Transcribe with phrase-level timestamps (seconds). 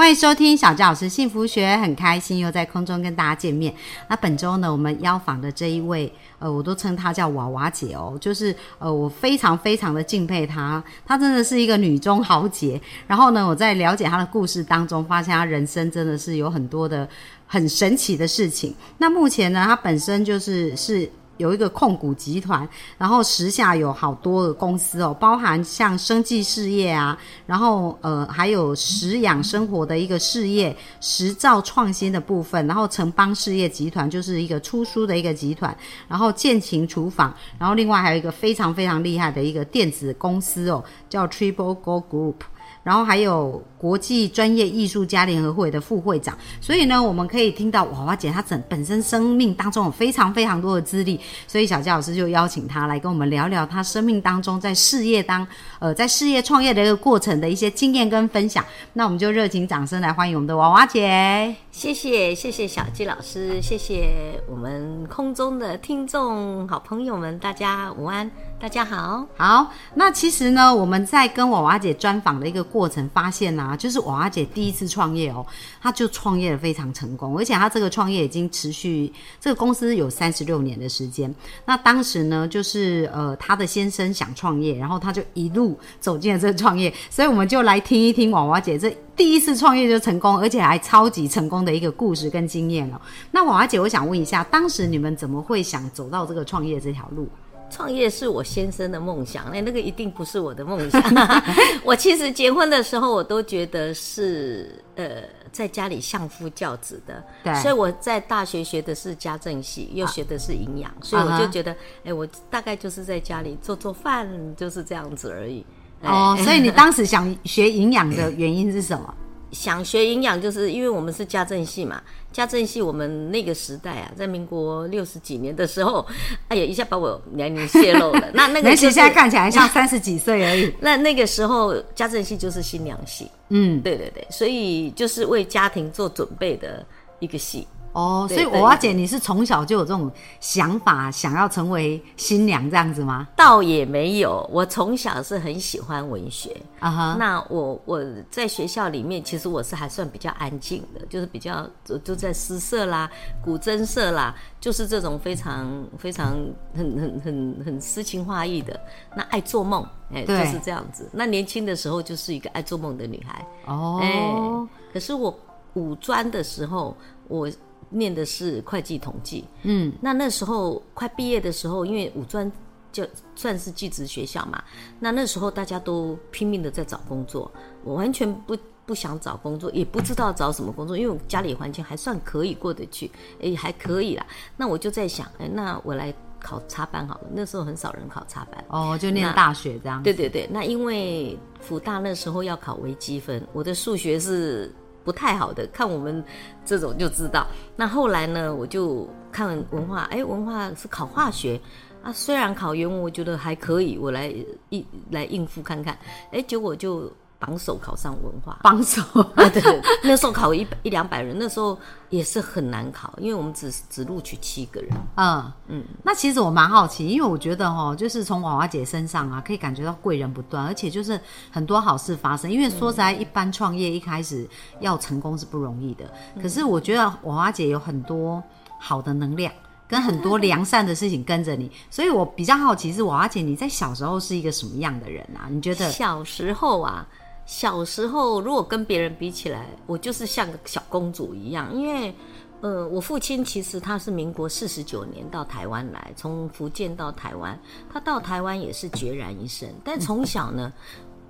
[0.00, 3.74] 欢迎收听小佳老师幸福学，很开心又在空中跟大家见面。
[4.08, 12.80] 那本周呢，我们邀访的这一位，呃，我都称她叫娃娃姐哦，就是呃，我非常非常的敬佩她，她真的是一个女中豪杰。
[13.06, 17.06] 然后呢，我在了解她的故事当中，发现她人生真的是有很多的
[17.46, 18.74] 很神奇的事情。
[18.96, 21.10] 那目前呢，她本身就是是。
[21.40, 22.68] 有一个控股集团，
[22.98, 35.74] 然后时下有好多个公司哦，包含像生技事业啊，然后呃还有食养生活的一个事业，食造创新的部分，然后城邦事业集团就是一个出书的一个集团，
[36.06, 42.34] 然后建琴厨房，然后另外还有一个非常非常厉害的一个电子公司哦，叫 Triple Go Group。
[42.82, 55.46] 然后还有国际专业艺术家联合会的副会长，所以呢，我们可以听到娃娃姐她整本身生命当中有非常非常多的资历，所以小佳老师就邀请她来跟我们聊聊她生命当中在事业当
[55.78, 58.64] 呃在事业创业的一个过程的一些经验跟分享。
[58.94, 68.30] 那我们就热情掌声来欢迎我们的娃娃姐，谢谢谢谢小纪老师，谢谢我们空中的听众好朋友们，大家午安。
[68.60, 69.72] 大家好，好。
[69.94, 75.44] 那其实呢，我们在跟娃娃姐专访的一个过程，发现啊，就是娃娃姐第一次创业哦，
[75.82, 81.34] 她就创业的非常成功，而且她这个创业已经持续，这个公司有三十六年的时间。
[81.66, 93.00] 那当时呢，就是呃，她的先生想创业，然后她就一路走进了这个创业，所以我们就来听一听娃娃姐这第一次创业就成功，而且还超级成功的一个故事跟经验哦。
[93.32, 97.28] 那娃娃姐，我想问一下，当时你们怎么会想走到这个创业这条路？
[97.70, 101.02] 创业是我先生的梦想，那那个一定不是我的梦想。
[101.84, 105.22] 我其实结婚的时候，我都觉得是呃，
[105.52, 107.22] 在家里相夫教子的。
[107.44, 115.64] 对，所以我在大学学的是家政系，又学的是营养，所以我就觉得，哎，我大概就是在家里做做饭，就是这样子而已。
[116.02, 119.14] 哦，所以你当时想学营养的原因是什么？
[119.52, 122.00] 想学营养，就是因为我们是家政系嘛。
[122.32, 126.06] 家政系我们那个时代啊，在民国六十几年的时候，
[126.46, 128.30] 哎呀，一下把我年龄泄露了。
[128.34, 130.72] 那那个现在看起来像三十几岁而已。
[130.80, 136.86] 那那个时候家政系就是新娘系，嗯，对对对，所以就是为家庭做准备的
[137.18, 137.66] 一个系。
[137.92, 143.26] 哦，所以我阿姐，你是从小就有这种想法，想要成为新娘这样子吗？
[143.34, 147.16] 倒也没有，我从小是很喜欢文学啊哈。
[147.18, 148.00] 那我我
[148.30, 153.10] 在学校里面，其实我是还算比较安静的，就是比较就就在诗社啦、
[153.42, 155.68] 古筝社啦，就是这种非常
[155.98, 156.36] 非常
[156.74, 158.78] 很很很很诗情画意的。
[159.16, 161.08] 那爱做梦，哎，就是这样子。
[161.12, 163.98] 那年轻的时候就是一个爱做梦的女孩哦。
[164.00, 165.36] 哎，可是我
[165.74, 166.96] 五专的时候，
[167.26, 167.50] 我。
[167.90, 172.50] 念的是会计统计，嗯，那那时候快毕业的时候，因为五专
[172.92, 174.62] 就算是技职学校嘛，
[174.98, 177.50] 那那时候大家都拼命的在找工作，
[177.84, 178.56] 我完全不
[178.86, 183.10] 不想找工作，也不知道找什么工作，因为我家里环境还算可以过得去，
[183.42, 184.24] 哎，还可以啦。
[184.56, 187.28] 那我就在想，哎，那我来考插班好了。
[187.32, 190.02] 那时候很少人考插班，哦，就念大学这样。
[190.02, 194.72] 对对对，那因为福大那时候要考微积分，我的数学是。
[195.04, 196.24] 不太好的，看我们
[196.64, 197.46] 这种就知道。
[197.76, 201.60] 那后来呢，我就看文化，哎，文化是考化学
[202.02, 202.12] 啊。
[202.12, 204.34] 虽然考原文我觉得还可以，我来
[204.70, 205.98] 应来应付看看。
[206.32, 207.12] 哎，结果就。
[207.40, 209.00] 榜首考上文化，榜首
[209.34, 211.76] 啊，对对，那时候考一一两百人，那时候
[212.10, 214.90] 也是很难考，因为我们只只录取七个人。
[215.16, 221.18] 嗯嗯，那其实我蛮好奇，因为我觉得哈，就是从娃娃姐身上啊，可以感觉到贵人不断，而且就是
[221.50, 222.50] 很多好事发生。
[222.50, 224.46] 因为说实在，一般创业一开始
[224.80, 226.04] 要成功是不容易的，
[226.42, 228.42] 可是我觉得娃娃姐有很多
[228.78, 229.50] 好的能量，
[229.88, 235.48] 跟很多良善的事情跟着你，所以我比较好奇是娃娃姐你在小时候是一个什么样的人啊？
[235.48, 237.06] 你觉得小时候啊？
[237.50, 241.74] 小时候，如果跟别人比起来，我就是像个小公主一样。
[241.74, 242.14] 因为，
[242.60, 247.58] 呃，我父亲其实他是民国四十九年到台湾来，从福建到台湾，
[247.92, 249.68] 他到台湾也是孑然一身。
[249.84, 250.72] 但从小呢，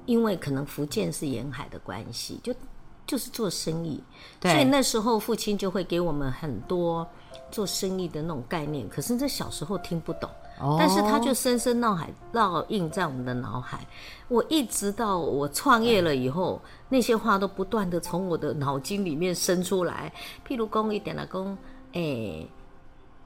[0.04, 2.54] 因为可能福建是沿海的关系，就
[3.06, 3.98] 就是做生意，
[4.42, 7.08] 所以那时候父亲就会给我们很多
[7.50, 8.86] 做生意的那种概念。
[8.90, 10.28] 可是这小时候听不懂。
[10.78, 13.78] 但是它就深深烙海烙印在我们的脑海，
[14.28, 20.12] 我一直到我创业了以后，那些话都不断的从我的脑筋里面生出来。
[20.46, 21.56] 譬如讲一点了，讲
[21.92, 22.48] 诶，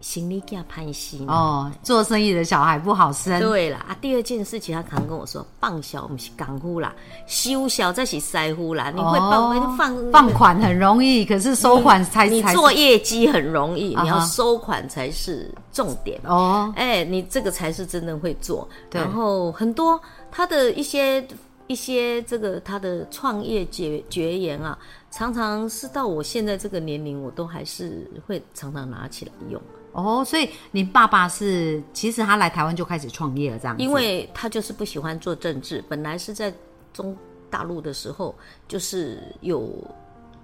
[0.05, 3.41] 行李架攀西哦，做生意的小孩不好生。
[3.41, 6.95] 对了啊，第二件事情他可能跟我说，放小不是港呼啦，
[7.27, 8.91] 收小再是塞呼啦。
[8.91, 16.71] 你会放放放款很容易，可是收款才你做业绩很容易，你要收款才是重点哦。
[16.77, 18.69] 哎，你这个才是真的会做。
[18.91, 19.99] 然后很多
[20.31, 21.27] 他的一些
[21.67, 24.79] 一些这个他的创业绝绝言啊，
[25.11, 29.59] 常常是到我现在这个年龄，我都还是会常常拿起来用。
[29.95, 33.79] 哦，所以你爸爸是其实他来台湾就开始创业了，这样？
[33.79, 36.53] 因为他就是不喜欢做政治，本来是在
[36.93, 37.17] 中
[37.49, 38.35] 大陆的时候，
[38.67, 39.73] 就是有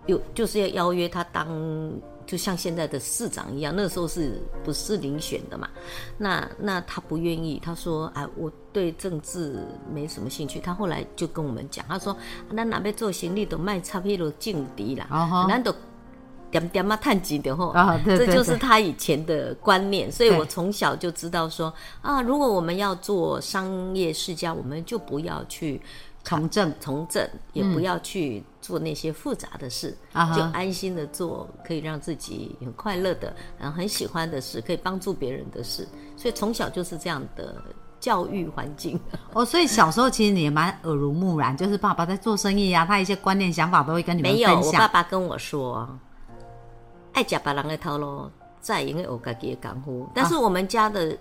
[0.06, 1.48] 有就是要邀约他当，
[2.24, 5.68] 就像现在的市长一样，那时候是不是遴选的嘛？
[6.16, 12.16] 那那他不愿意，他说：“哎，我对政治没什么兴趣。”他后来就跟我们讲，他说
[12.48, 15.06] ：“那哪边做行李都卖差不多劲敌啦，
[15.48, 15.74] 难得。”
[16.50, 17.72] 点点嘛，探几的吼，
[18.04, 25.80] 这就是他以前的观念，所以我从小就知道说啊，如果我们要做商业世家，我们就不要去
[26.24, 29.96] 从政，从政也不要去做那些复杂的事，
[30.36, 35.86] 就安心的做可以让自己很快乐的，然后很喜欢的事，可以帮助别人的事，
[36.16, 37.62] 所以从小就是这样的
[37.98, 38.98] 教育环境。
[39.32, 44.50] 哦，所以小时候其实你也蛮耳濡目染，就是爸爸在做生意啊，他一些观念想法都会跟你们分享。
[44.50, 45.88] 没有，我爸爸跟我说。
[47.20, 48.30] 爱食别人的套路，
[48.60, 51.16] 再因为我家己的功夫，但是我们家的。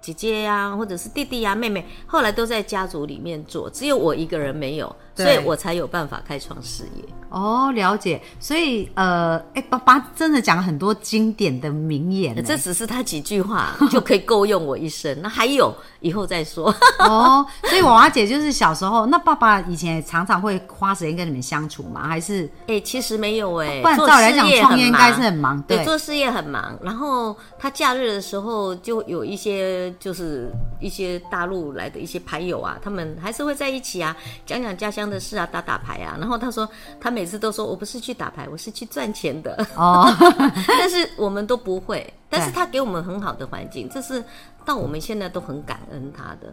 [0.00, 7.04] 姐姐呀，或者是弟弟呀、妹妹，后来都在家族里面做，只有我一个人没有，所以我才有办法开创事业。
[7.28, 8.20] 哦，了解。
[8.38, 15.20] 所以，呃，哎，爸爸真的讲很多经典的名言，这只是他几句话就可以够用我一生。
[15.20, 16.72] 那还有，以后再说。
[17.00, 22.06] 哦，所以娃娃姐就是小时候，那爸爸以前常常会花时间跟你们相处吗？
[22.06, 22.48] 还是？
[22.68, 26.78] 哎，其实没有哎，不然照来讲，创业应该是很忙，对，做事业很忙。
[26.82, 29.92] 然后他假日的时候就有一些。
[29.98, 30.50] 就是
[30.80, 34.14] 一些大陆来的一些牌友啊，他们还是会在一起啊，
[34.44, 36.16] 讲讲家乡的事啊，打打牌啊。
[36.18, 36.68] 然后他说，
[37.00, 39.66] 他每次都说我不是去打牌，我是去赚钱的。
[39.76, 40.06] 哦，
[40.66, 42.12] 但是我们都不会。
[42.28, 44.22] 但是他给我们很好的环境，这是
[44.64, 46.52] 到我们现在都很感恩他的。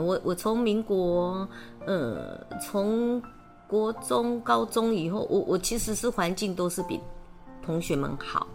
[0.00, 1.48] 我我从民国，
[1.86, 3.22] 呃，从
[3.68, 7.00] 国中、高中以后，我我其实是环境都是比
[7.64, 8.46] 同学们好。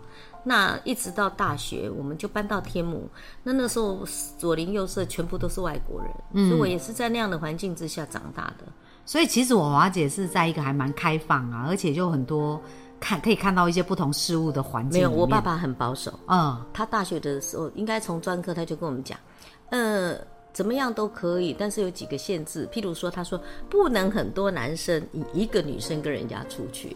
[0.43, 3.09] 那一直到大学，我们就搬到天母。
[3.41, 4.05] 那那时候
[4.37, 8.65] 左邻右舍全部都是外国人，所以我也是在那样的环境之下长大的。
[9.05, 12.61] 所以其实我华姐是在一个还蛮开放啊，而且就很多
[12.99, 14.99] 看可以看到一些不同事物的环境。
[14.99, 16.19] 没有，我爸爸很保守。
[16.27, 19.17] 嗯，他大学的时候应该从专科他就跟我们讲，
[19.69, 20.19] 嗯。
[20.55, 22.65] 怎么样都可以，但是有几个限制。
[22.71, 23.37] 譬如说，他说
[23.69, 26.95] 不能很多男生以一个女生跟人家出去。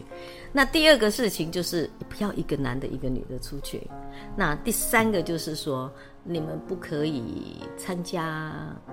[0.50, 3.86] 那第二个事情就是不要一个男的一个女的出去。
[4.34, 5.92] 那第三个就是说，
[6.24, 8.50] 你们不可以参加，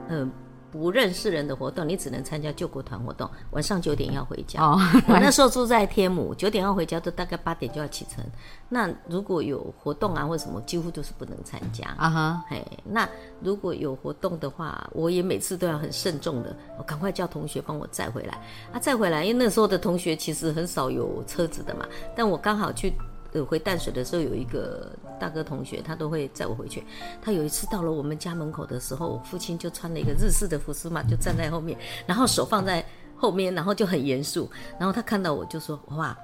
[0.10, 0.30] 嗯。
[0.78, 3.30] 不认识人的活动，你只能参加救国团活动。
[3.52, 4.62] 晚上九点要回家。
[4.62, 8.24] 哦，我那时候住在天母，九点要回家，都大概八点就要启程。
[8.70, 11.88] 那如果有活动啊或什么，几乎都是不能参加。
[11.98, 13.08] 啊哈，嘿，那
[13.42, 18.34] 如果有活动的话，我也每次都要很慎重的，我赶快叫同学帮我载回来。
[18.72, 21.86] 啊，载回来，因为那时候的同学其实很少有车子的嘛，
[22.16, 22.94] 但我刚好去。
[23.34, 26.84] 呃，回淡水的时候有一个大哥同学，他都会载我回去。
[27.22, 32.86] 他有一次到了我们家门口的时候，我父亲就穿了一个日式的服饰嘛，就站在后面，然后手放在
[33.16, 34.50] 后面，然后就很严肃。
[34.80, 36.18] 然后他看到我就说：“哇。”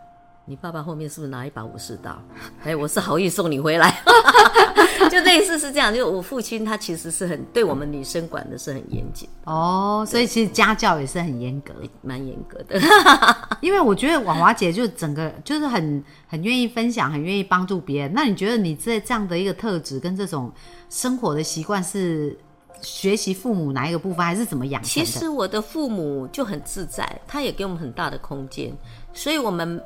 [0.46, 2.22] 你爸爸后面是不是拿一把武士刀？
[2.66, 4.04] 哎，我是好意送你回来，
[5.14, 5.94] 就类似是这样。
[5.94, 12.82] 就我父亲他其实是很对我们女生管的是很严谨哦，所以其实家教也是很严格，蛮严格的。
[13.62, 18.12] 因为我觉得婉华姐就整个就是很很愿意分享，很愿意帮助别人。
[18.14, 20.52] 那你觉得你这这样的一个特质跟这种
[20.90, 22.38] 生活的习惯是
[22.82, 24.82] 学习父母哪一个部分，还是怎么养？
[24.82, 28.74] 其实我的父母就很自在，他也给我们很大的空间，
[29.14, 29.82] 所以我们。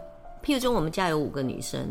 [0.45, 1.85] 譬如说，我们家有五个女生，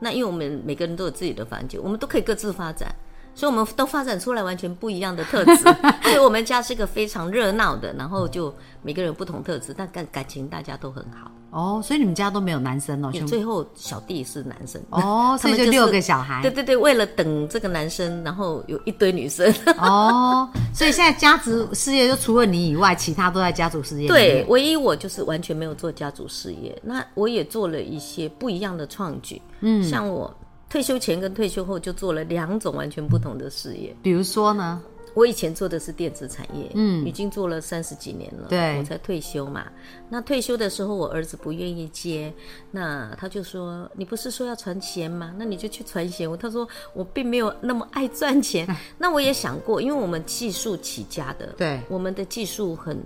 [0.00, 2.94] 那因为我们每个人都有自己的房间，我们都可以各自发展，
[3.34, 5.56] 所以我们都发展出来完全不一样的特质。
[6.02, 11.30] 所以我们家是一个非常热闹的，然后就每个人不同特质，但感感情大家都很好。
[11.50, 13.10] 哦，所以你们家都没有男生哦？
[13.26, 16.40] 最后小弟是男生哦， 所以就六个小孩。
[16.42, 24.08] 对对对，为了等这个男生，然后有一堆女生 哦，所以现在家族事业就除了你以外，其他都在家族事业。
[24.08, 26.76] 对，唯一我就是完全没有做家族事业。
[26.82, 30.32] 那我也做了一些不一样的创举，嗯，像我
[30.68, 33.94] 退休前跟退休后就做了两种完全不同的事业。
[34.02, 34.80] 比如说呢？
[35.14, 39.66] 我以前做的是电子产业，嗯，已经做了三十几年了，对，我才退休嘛。
[40.08, 42.32] 那退休的时候，我儿子不愿意接，
[42.70, 45.34] 那他就说：“你不是说要传钱吗？
[45.36, 48.66] 那你就去传钱。”我他说：“我并没有那么爱赚钱。
[48.98, 53.00] ”那我也想过，因为我们技术起家的，对，我们的技术很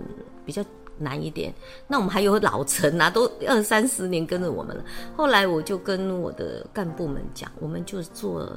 [0.45, 0.63] 比较
[0.97, 1.53] 难一点。
[1.87, 4.83] 那我们还有老陈啊，都二三十年跟着我们了。
[5.15, 8.51] 后来我就跟我的干部们讲，我们就做。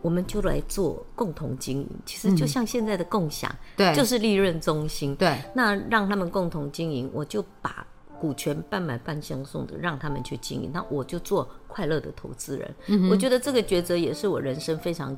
[0.00, 5.36] 我们就来做共同经营，其实就像现在的共享，对，就是利润中心，对。
[5.54, 7.86] 那让他们共同经营，我就把
[8.20, 12.74] 股权半买半相送的让他们去经营，那我就做快乐的投资人。
[13.10, 15.16] 我觉得这个抉择也是我人生非常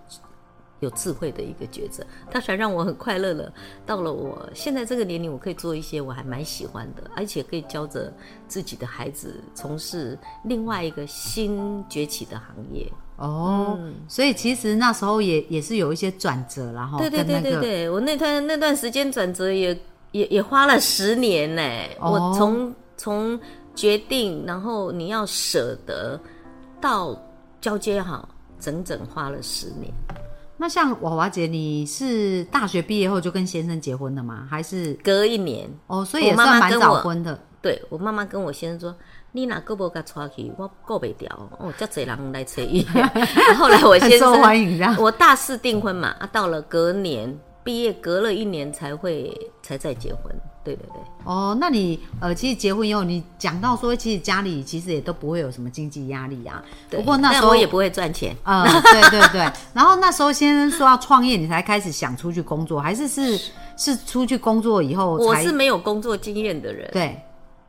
[0.81, 3.53] 有智慧的一个抉择，它才让我很快乐了。
[3.87, 8.13] 到了我现在这个年龄，我可以做一些我还蛮喜欢的，而且可以教着
[8.49, 12.91] 自己的孩子从事另外一个新崛起的行业。
[13.17, 19.79] 哦，所以其实那时候也也是有一些转折，然后对对对对对，我那段那段时间转折也
[20.13, 21.63] 也也花了十年呢。
[22.01, 23.39] 我从从
[23.75, 26.19] 决定，然后你要舍得
[26.81, 27.15] 到
[27.61, 28.27] 交接好，
[28.59, 29.93] 整整花了十年。
[30.61, 34.47] 那像娃娃姐，你是大学毕业后就跟先生结婚的吗？
[34.51, 35.67] 还是隔一年？
[35.87, 37.41] 哦，所以也算蛮早婚的。
[37.63, 38.95] 对我妈妈跟我先生说。
[39.33, 40.53] 你哪个不给抓去？
[40.59, 42.85] 我过不掉哦，这贼人来催伊。
[43.57, 47.39] 后来我先受欢迎，我大四订婚嘛，啊，到了隔年
[47.71, 50.25] 毕业，隔了一年才会才再结婚。
[50.65, 50.97] 对对对。
[51.25, 56.61] 哦，那你呃，其实结婚以后，你讲到说，其实家里其实也都不会有什么经济压力啊。
[56.91, 58.35] 不过那时候我也不会赚钱。
[58.45, 59.41] 嗯，对对对。
[59.73, 63.39] 然后那时候先生说要创业，你才开始想出去工作，还是是
[63.77, 65.15] 是出去工作以后？
[65.15, 66.91] 我是没有工作经验的人。
[66.93, 67.17] 对。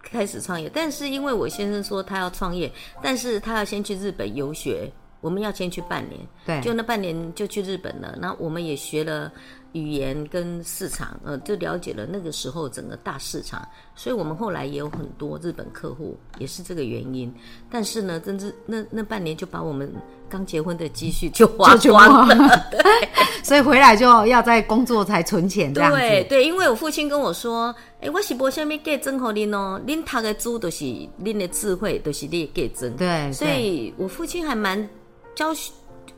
[0.01, 2.69] 开始创业，但是因为我先生说他要创业，
[3.01, 4.91] 但是他要先去日本游学，
[5.21, 8.13] 我们要先去半年，对，就那半年就去日本了。
[8.19, 9.31] 那我们也学了
[9.73, 17.33] 语言跟市场，呃，就了解了那个时候整个大市场，所以我们后来也有很多日本客户，也是这个原因。
[17.69, 19.91] 但是呢，真是那那半年就把我们。
[20.31, 22.79] 刚结婚的积蓄就花光了，对，
[23.43, 25.97] 所以回来就要在工作才存钱这样子。
[25.97, 30.85] 对对，因为我父亲跟我说：“哎，我是无虾米给增和您哦，您他的猪都是
[31.17, 34.87] 您的智慧，都是你给真。”对，所以我父亲还蛮
[35.35, 35.53] 教。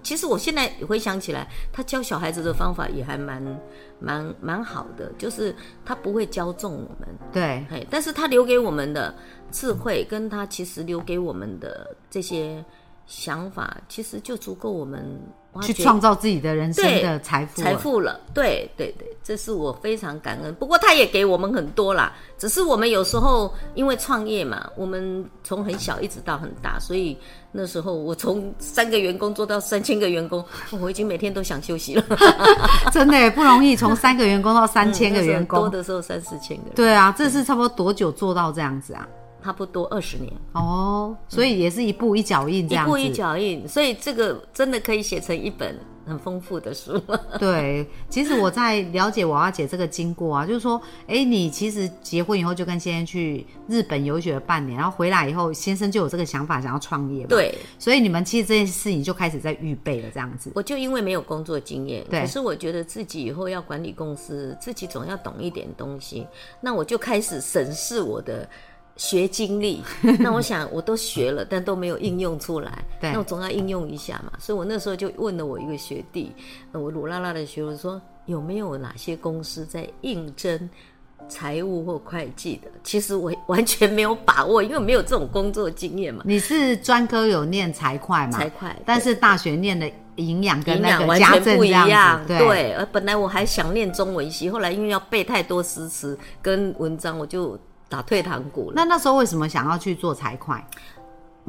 [0.04, 3.42] 其实我现在回想起来，他教小孩子的方法也还蛮
[4.00, 5.56] 蛮蛮好的，就是
[5.86, 7.08] 他不会教纵我们。
[7.32, 9.16] 对，但是他留给我们的
[9.52, 12.64] 智慧，跟他其实留给我们的这些。
[13.06, 15.20] 想法其实就足够我们
[15.62, 18.20] 去创造自己的人生的财富财富了。
[18.34, 20.54] 对对对，这是我非常感恩。
[20.56, 27.18] 不过他也给我们很多啦，只是我们有时候因为创业嘛，我们从很小一直到很大，所以
[27.52, 30.44] 那时候我从三个员工做到三千个员工，
[30.82, 32.04] 我已经每天都想休息了。
[32.92, 36.64] 真的不容易，从 三个员工到三千个员工，多的时候三四千个。
[36.76, 39.08] 对啊，这是差不多多久做到这样子啊？
[39.44, 46.98] 差不多二十年哦，所以也是一步一脚印这样子，一步一脚印，所以这个真的可以写成一本很丰富的书。
[47.38, 60.52] 对，其实我在了解娃娃姐这个经过啊，就是说，哎，你其实结婚以后就跟先生去日本游学了半年，然后回来以后，先生就有这个想法想要创业，对，所以你们其实这件事情就开始在预备了这样子。
[60.56, 66.26] 我就因为没有工作经验，可是我觉得自己以后要管理公司，自己总要懂一点东西，
[66.62, 68.48] 那我就开始审视我的。
[68.96, 69.82] 学经历，
[70.20, 72.84] 那我想我都学了，但都没有应用出来。
[73.02, 76.32] 那我总要应用一下嘛，所以我那时候就问了我一个学弟，
[76.72, 80.70] 我鲁拉拉的学弟说有没有哪些公司在应征
[81.28, 82.70] 财务或会计的？
[82.84, 86.22] 其实我完全没有把握，因为没有这种工作经验嘛。
[86.26, 88.32] 你是专科有念财会嘛？
[88.32, 92.24] 财会，但是大学念的营养跟那个完全不一样。
[92.28, 97.60] 对，而本来我还想念中文系，后来因为要背太多诗词跟文章，我就。
[97.94, 98.74] 打退堂鼓了。
[98.76, 100.56] 那那时候为什么想要去做财会？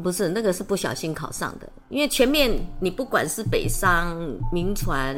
[0.02, 4.14] 不是那个是不小心考上的，因为前面你不管是北商、
[4.52, 5.16] 民传、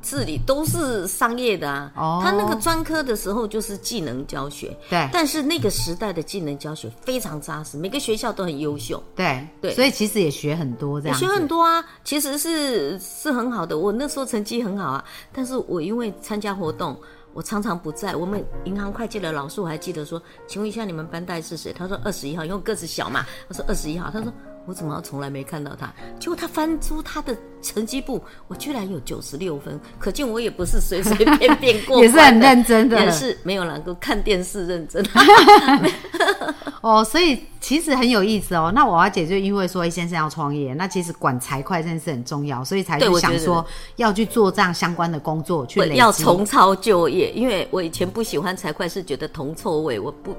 [0.00, 1.92] 治理都是商业的啊。
[1.96, 2.20] 哦。
[2.22, 4.76] 他那个专科的时候就是技能教学。
[4.88, 5.08] 对。
[5.12, 9.02] 但是那个时代的技能教学非常扎实，每个学校都很优秀。
[9.16, 9.74] 对对。
[9.74, 11.18] 所以其实也学很多这样。
[11.18, 13.76] 学很多啊，其实是是很好的。
[13.76, 16.96] 我那时候成绩很好啊，但是我因为参加活动。
[17.32, 21.72] 我常常不在，我们银行会计的老师我还记得说，请问一下你们班代是谁？
[21.72, 23.24] 他说二十一号，因为个子小嘛。
[23.48, 24.32] 他说二十一号，他说
[24.66, 25.92] 我怎么从来没看到他？
[26.18, 35.04] 结果他翻出他的成绩簿，我居然有九十六分，可见我也不是随随便便过， 也是很认真的，也是没有能够看电视认真。
[36.80, 37.44] 哦，所以。
[37.60, 38.72] 其实很有意思哦。
[38.74, 43.64] 那娃娃姐就因为说先生要创业，那其实管财会这件事很重要，所以才去想说
[43.96, 47.30] 要去做这样相关的工作，去要重操旧业。
[47.32, 50.34] 因为我以前不喜欢财会，是觉得铜臭味，我不。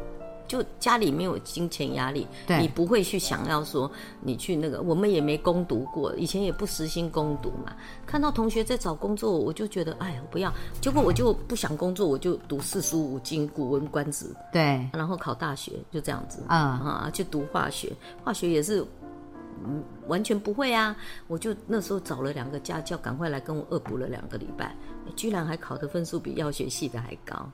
[0.51, 2.27] 就家里没有金钱压力，
[2.59, 3.89] 你不会去想要说
[4.19, 7.73] 你去那个，我们也没攻读过，以前也不实行攻读嘛。
[8.05, 16.43] 看到同学在找工作，我就觉得哎呀不要，结果我就不想工作，我就读四书五经、古文观止，对，然后考大学就这样子。
[16.49, 18.85] 啊啊，去读化学，化学也是
[19.63, 20.93] 嗯完全不会啊，
[21.27, 24.75] 我就那时候找了两个家教，赶快来跟我恶补了两个礼拜，
[25.15, 27.49] 居然还考的分数比药学系的还高。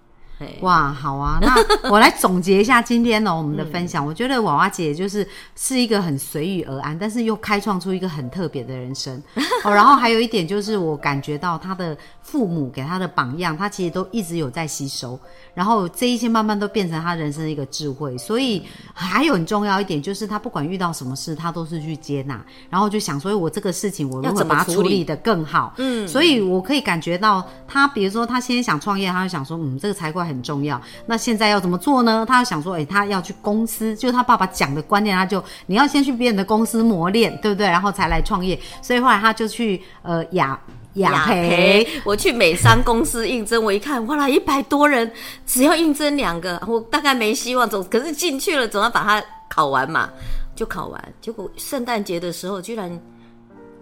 [0.62, 4.06] 哇，好啊，那我来总结一下今天呢我们的分享。
[4.06, 9.22] 我觉得娃娃姐就是是一个很随遇而安，但是又开创出一个很特别的人生。
[9.66, 15.20] 哦，然后还有一点就是我感觉到她的父母给她的榜样，她其实都一直有在吸收，
[15.56, 18.16] 然后这一些慢慢都变成她人生的一个智慧。
[18.18, 18.64] 所以
[18.94, 22.40] 还有很重要一点就是，她不管遇到什么事，她都是去接纳，
[22.70, 25.74] 然后就想所以，我这个事情我如何把它处理的更好。
[25.78, 30.27] 嗯，所以我可以感觉到她，比如说她现在想创业，她就想说，嗯，这个财会。
[30.28, 30.80] 很重要。
[31.06, 32.26] 那现在要怎么做呢？
[32.28, 37.66] 他想说，哎，他要去公司，就是他爸爸讲的观念，他就你要先去别人的公司磨练，对不对？
[37.66, 38.60] 然后才来创业。
[38.82, 40.60] 所以后来他就去呃雅
[40.94, 45.12] 雅培，我去美商公司应征，我一看，哇啦，一百多人，
[45.46, 47.70] 只要应征两个，我大概没希望。
[47.70, 50.10] 总可是进去了，总要把它考完嘛，
[50.56, 51.14] 就考完。
[51.22, 53.00] 结果圣诞节的时候，居然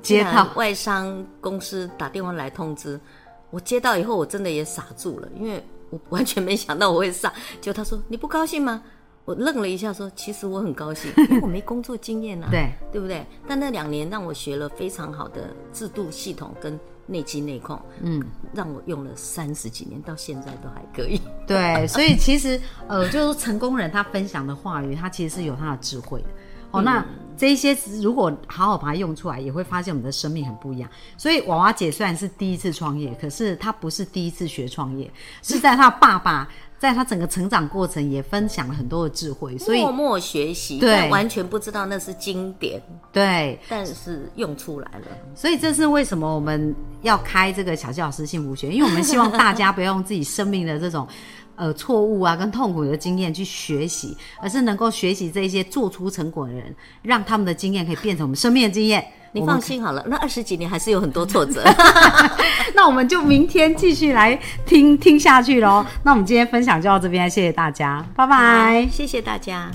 [0.02, 3.00] 接到外商公司打电话来通知，
[3.50, 5.64] 我接到以后，我真的也傻住了，因为。
[5.90, 8.82] 我完全没想到我会上，就他说你不高兴吗？
[9.26, 13.26] 我愣了一下，说其实我很高兴，因为我没工作经验啊， 对对不对？
[13.48, 18.24] 但那两年让我学了非常好的制度系统跟内机内控，嗯，
[18.54, 21.20] 让我用了三十几年，到现在都还可以。
[21.48, 26.28] 对，所以其实呃，就是成功人他分享的话语，他其实是有他的智慧的。
[26.70, 27.04] 哦，那
[27.38, 30.90] 这一些如果好好把它用出来，也会发现我们的生命很不一样。
[31.18, 35.12] 所以娃娃姐虽然是第一次创业，可是她不是第一次学创业，
[35.42, 45.08] 是在她爸爸在她整个成长过程也分享了很多的智慧，所以默默学习，对，完全不知道那是经典，对，但是用出来了。
[45.34, 51.08] 所以这是为什么我们要开这个小纪老师幸福学，因为我们希望大家不要用自己生命的这种。
[51.56, 59.06] 呃，错误啊，跟痛苦的经验去学习，而是能够学习这些做出成果的人，让他们的经验可以变成我们生命的经验。
[59.32, 61.62] 你放心好了，那二十几年还是有很多挫折。
[62.74, 65.86] 那我们就明天继续来听听下去喽。
[66.04, 69.70] 那我们今天分享就到这边，谢谢大家，拜拜，谢谢大家。